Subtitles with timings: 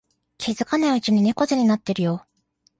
[0.39, 2.25] 気づかないうちに猫背になってるよ